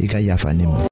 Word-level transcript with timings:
i 0.00 0.06
ka 0.08 0.18
yafa 0.18 0.52
ne 0.52 0.64
ma 0.66 0.91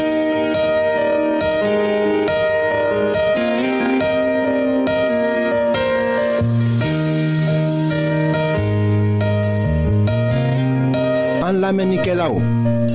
An 11.51 11.59
lamenike 11.59 12.13
la 12.15 12.29
ou, 12.31 12.39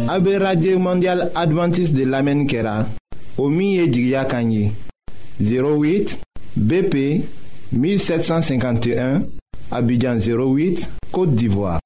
abe 0.08 0.38
Radye 0.40 0.76
Mondial 0.80 1.30
Adventist 1.34 1.92
de 1.92 2.06
lamenikera, 2.08 2.86
omiye 3.36 3.86
djigya 3.86 4.24
kanyi, 4.24 4.72
08 5.42 6.16
BP 6.56 6.96
1751, 7.74 9.20
abidjan 9.70 10.16
08, 10.16 10.88
Kote 11.12 11.34
Divoa. 11.36 11.78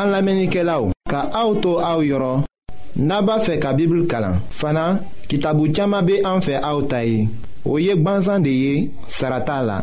An 0.00 0.08
lamenike 0.08 0.64
la 0.64 0.80
ou, 0.80 0.94
ka 1.10 1.26
auto 1.36 1.76
a 1.84 1.98
ou 1.98 2.06
yoron, 2.08 2.46
naba 2.96 3.42
fe 3.44 3.58
ka 3.60 3.74
bibl 3.76 4.06
kalan, 4.08 4.40
fana 4.48 4.88
ki 5.28 5.36
tabu 5.44 5.68
txama 5.68 6.00
be 6.00 6.22
anfe 6.24 6.56
a 6.56 6.72
ou 6.78 6.88
tayi, 6.88 7.26
ou 7.66 7.76
yek 7.76 8.00
banzan 8.08 8.40
de 8.40 8.56
ye, 8.56 8.72
sarata 9.10 9.60
la. 9.68 9.82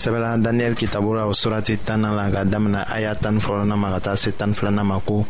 sɛbɛla 0.00 0.36
daniyɛli 0.38 0.76
kitabu 0.76 1.14
la 1.14 1.26
o 1.26 1.32
surati 1.32 1.76
tanna 1.84 2.10
la 2.12 2.30
ka 2.32 2.44
damina 2.44 2.86
aya 2.88 3.14
tani 3.14 3.38
fɔlɔna 3.40 3.76
ma 3.76 3.92
ka 3.92 3.98
taa 4.00 4.16
se 4.16 4.30
tani 4.32 4.54
filana 4.54 4.82
ma 4.84 4.98
ko 5.00 5.26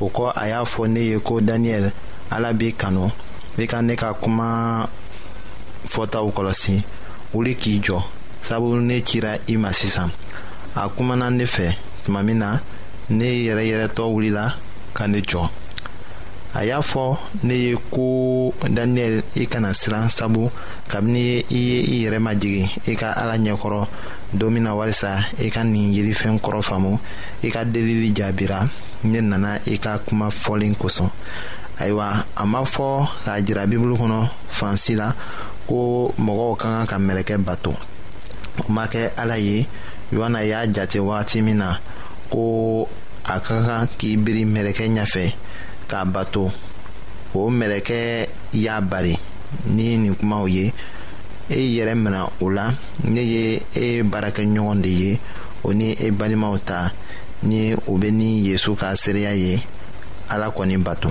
o 0.00 0.06
kɔ 0.10 0.32
a 0.36 0.48
y'a 0.48 0.62
fɔ 0.64 0.88
ne 0.88 1.00
ye 1.00 1.18
ko 1.20 1.40
daniyɛli 1.40 1.90
ala 2.30 2.52
b'i 2.52 2.72
kanu 2.74 3.10
i 3.58 3.66
ka 3.66 3.80
ne 3.80 3.96
ka 3.96 4.12
kuma 4.12 4.88
fɔtaw 5.86 6.26
kɔlɔsi 6.36 6.82
wuli 7.32 7.54
k'i 7.56 7.80
jɔ 7.80 7.98
sabu 8.42 8.76
ne 8.80 9.00
cira 9.02 9.38
i 9.48 9.56
ma 9.56 9.70
sisan 9.72 10.10
a 10.76 10.88
kumana 10.88 11.30
ne 11.32 11.44
fɛ 11.44 11.74
tuma 12.04 12.22
min 12.24 12.38
na 12.38 12.58
ne 13.08 13.24
yɛrɛyɛrɛtɔ 13.44 14.02
wulila 14.12 14.54
ka 14.94 15.06
ne 15.08 15.20
jɔ 15.20 15.48
a 16.54 16.64
y'a 16.64 16.80
fɔ 16.82 17.14
ne 17.46 17.52
ye 17.54 17.72
ko 17.94 18.50
daniyɛli 18.68 19.22
i 19.38 19.46
kana 19.46 19.70
siran 19.72 20.08
sabu 20.10 20.50
kabini 20.90 21.44
i 21.50 21.56
ye 21.56 21.78
i 21.82 21.98
yɛrɛ 22.02 22.18
majigi 22.18 22.66
i 22.90 22.96
ka 22.98 23.10
ala 23.14 23.38
ɲɛkɔrɔ 23.38 23.86
don 24.34 24.50
min 24.54 24.64
na 24.64 24.74
walisa 24.74 25.18
i 25.38 25.48
ka 25.50 25.62
nin 25.64 25.92
yirifɛn 25.94 26.40
kɔrɔ 26.42 26.58
faamu 26.62 26.98
i 27.46 27.50
ka 27.54 27.62
delili 27.64 28.10
jaabira 28.14 28.66
ne 29.06 29.20
nana 29.20 29.60
i 29.66 29.78
ka 29.78 29.98
kuma 30.02 30.26
fɔlen 30.30 30.74
kosɔn 30.74 31.08
ayiwa 31.78 32.26
a 32.36 32.44
m'a 32.46 32.64
fɔ 32.66 33.06
k'a 33.24 33.38
jira 33.46 33.66
bibulu 33.70 33.94
kɔnɔ 33.96 34.28
fansi 34.50 34.94
la 34.98 35.14
ko 35.68 36.10
mɔgɔw 36.18 36.56
ka 36.58 36.68
kan 36.82 36.86
ka 36.86 36.96
mɛlɛkɛ 36.98 37.36
bato 37.46 37.70
o 38.66 38.72
ma 38.72 38.86
kɛ 38.86 39.12
ala 39.16 39.38
ye 39.38 39.66
yohana 40.12 40.42
y'a 40.44 40.66
jate 40.66 40.98
wagati 40.98 41.42
min 41.44 41.58
na 41.58 41.76
ko 42.28 42.88
a 43.24 43.38
ka 43.38 43.62
kan 43.62 43.86
k'i 43.96 44.16
biri 44.18 44.42
mɛlɛkɛ 44.44 44.88
ɲɛfɛ 44.90 45.32
k'a 45.90 46.04
bato 46.04 46.42
o 47.34 47.50
mɛlɛkɛ 47.50 47.98
y'a 48.62 48.80
bari 48.80 49.14
ni 49.74 49.96
nin 49.98 50.14
kumaw 50.14 50.46
ye 50.46 50.72
e 51.50 51.58
yɛrɛ 51.74 51.94
mina 51.98 52.30
o 52.40 52.46
la 52.48 52.64
ne 53.04 53.20
ye 53.32 53.62
e 53.74 54.02
baarakɛɲɔgɔn 54.02 54.80
de 54.82 54.88
ye 54.90 55.18
o 55.64 55.72
ni 55.72 55.90
e 55.98 56.10
balimaw 56.12 56.54
ta 56.64 56.92
ni 57.42 57.74
o 57.74 57.98
bɛ 57.98 58.08
ni 58.12 58.28
yezu 58.46 58.76
ka 58.78 58.94
seereya 58.94 59.34
ye 59.34 59.58
ala 60.30 60.50
kɔni 60.54 60.76
bato 60.78 61.10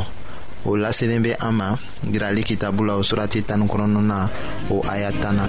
o 0.63 0.71
laselen 0.77 1.23
bɛ 1.25 1.35
an 1.43 1.51
ma 1.55 1.75
yirali 2.11 2.43
kitabu 2.47 2.85
la 2.87 2.95
o 2.95 3.01
surati 3.03 3.43
tan 3.45 3.59
na 4.07 4.29
o 4.71 4.81
aya 4.87 5.11
tan 5.21 5.35
na. 5.35 5.48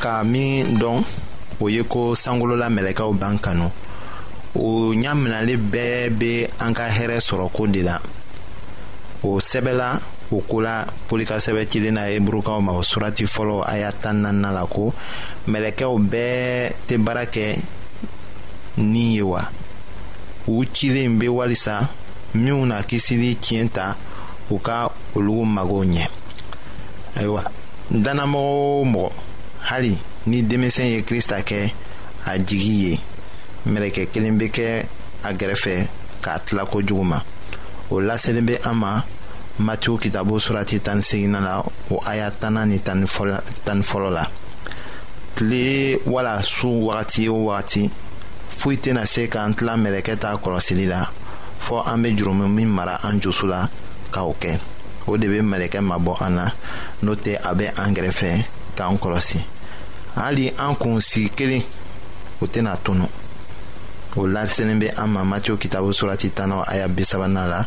ka 0.00 0.24
min 0.24 0.78
dɔn 0.80 1.04
o 1.60 1.68
ye 1.68 1.82
ko 1.84 2.14
sankolola 2.16 2.72
mɛlɛkɛw 2.72 3.12
b'an 3.20 3.38
kanu 3.38 3.66
o 4.56 4.64
ɲaminali 4.96 5.54
bɛɛ 5.60 6.08
be 6.18 6.48
an 6.58 6.72
ka 6.74 6.88
hɛrɛ 6.88 7.20
sɔrɔ 7.20 7.50
ko 7.52 7.66
de 7.66 7.82
la 7.82 7.98
o 9.22 9.36
sɛbɛla 9.38 10.00
o 10.32 10.40
ko 10.40 10.60
la 10.62 10.84
poli 11.08 11.24
sɛbɛ 11.26 11.68
cilen 11.68 11.94
na 11.94 12.04
heburukaw 12.08 12.60
ma 12.62 12.72
o 12.72 12.80
surati 12.82 13.26
fɔlɔ 13.28 13.64
ay'a 13.66 13.76
y'a 13.80 13.92
tan 13.92 14.22
naaninan 14.22 14.54
la 14.54 14.64
ko 14.66 14.92
mɛlɛkɛw 15.48 15.98
bɛɛ 16.10 16.72
tɛ 16.88 16.96
baara 17.04 17.26
kɛ 17.26 17.58
ni 18.78 19.16
ye 19.16 19.22
wa 19.22 19.42
u 20.48 20.64
cilen 20.72 21.18
be 21.18 21.26
walisa 21.28 21.80
minw 22.34 22.64
na 22.66 22.80
kisili 22.82 23.36
tiɲɛ 23.36 23.68
ta 23.72 23.96
u 24.50 24.58
ka 24.58 24.88
olugu 25.14 25.44
magow 25.44 25.84
ɲɛ 25.84 26.08
ayiwa 27.16 27.44
dannamɔgɔ 27.90 28.80
o 28.80 28.84
mɔgɔ 28.84 29.12
hali 29.68 29.96
ni 30.26 30.42
denmisɛn 30.46 30.92
ye 30.94 31.02
krista 31.02 31.36
kɛ 31.48 31.70
a 32.30 32.38
jigi 32.46 32.74
ye 32.84 32.94
mɛlɛkɛ 33.70 34.02
kelen 34.12 34.38
bɛ 34.40 34.48
kɛ 34.56 34.86
a 35.24 35.30
gɛrɛfɛ 35.38 35.74
k'a 36.22 36.36
tila 36.46 36.64
kojugu 36.66 37.04
ma 37.04 37.18
o 37.90 37.96
laselen 38.00 38.46
bɛ 38.46 38.60
an 38.66 38.74
ma 38.76 39.02
matiw 39.58 39.98
kitabu 40.00 40.36
surati 40.40 40.80
tan 40.82 41.00
ni 41.14 41.28
la 41.28 41.60
o 41.90 42.00
aya 42.06 42.30
tanna 42.30 42.64
ni 42.66 42.78
tan 42.80 43.00
ni 43.00 43.06
fɔlɔ 43.82 44.10
la 44.10 44.26
tile 45.34 45.98
wala 46.06 46.42
su 46.42 46.66
wagati 46.68 47.28
o 47.28 47.34
wagati 47.48 47.90
foyi 48.50 48.76
tɛna 48.76 49.04
se 49.06 49.26
k'an 49.28 49.54
tila 49.54 49.76
mɛlɛkɛ 49.76 50.18
ta 50.18 50.34
kɔlɔsili 50.36 50.86
la 50.88 51.06
fɔ 51.60 51.82
an 51.86 51.98
bɛ 52.04 52.16
jurumu 52.16 52.48
min 52.48 52.66
mara 52.68 52.98
an 53.02 53.20
jusu 53.20 53.46
la 53.46 53.68
ka 54.10 54.24
o 54.24 54.34
kɛ 54.40 54.58
o 55.06 55.16
de 55.18 55.26
bɛ 55.26 55.40
mɛlɛkɛ 55.42 55.80
mabɔ 55.84 56.16
an 56.20 56.30
na 56.34 56.50
n'o 57.02 57.14
tɛ 57.16 57.36
a 57.44 57.54
bɛ 57.54 57.72
an 57.78 57.92
gɛrɛfɛ 57.94 58.44
k'an 58.80 58.96
kɔlɔsi 58.96 59.38
hali 60.16 60.48
an 60.58 60.74
kun 60.76 61.00
sigi 61.00 61.28
kelen 61.36 61.62
o 62.40 62.46
tɛna 62.46 62.76
tunu 62.82 63.04
o 64.16 64.22
laselen 64.26 64.78
bɛ 64.80 64.94
an 64.96 65.06
ma 65.12 65.22
matiyo 65.22 65.56
kitabu 65.58 65.92
surati 65.92 66.30
tannaw 66.32 66.64
aya 66.66 66.88
bi 66.88 67.04
la 67.20 67.66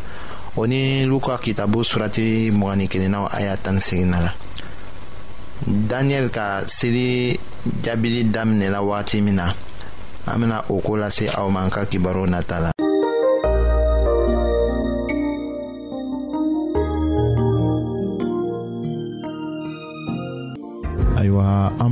o 0.57 0.65
ni 0.65 1.05
luka 1.05 1.37
kitabu 1.37 1.83
surati 1.85 2.49
mugan 2.51 2.87
kelennaw 2.87 3.27
aya 3.31 3.55
tan 3.57 3.75
ni 3.75 3.81
seginna 3.81 4.19
la 4.25 4.31
daniel 5.67 6.29
ka 6.31 6.65
seli 6.65 7.37
jaabili 7.83 8.23
daminɛla 8.33 8.81
wagati 8.81 9.21
min 9.21 9.35
na 9.35 9.53
an 10.25 10.39
bena 10.41 10.63
o 10.69 10.79
ko 10.81 10.97
lase 10.97 11.29
aw 11.37 11.47
ma 11.49 11.61
an 11.63 11.69
ka 11.69 11.85
kibaru 11.85 12.25
nata 12.25 12.59
la 12.59 12.72